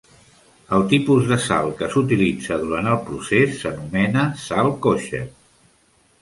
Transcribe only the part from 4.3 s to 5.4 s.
sal kosher.